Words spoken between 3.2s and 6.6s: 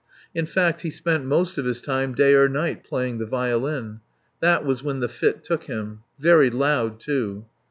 violin. That was when the fit took him. Very